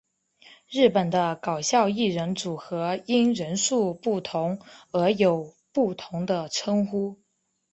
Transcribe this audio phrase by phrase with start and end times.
[0.67, 4.59] 日本的搞笑艺人组合因人数不同
[4.91, 7.19] 而有不同的称呼。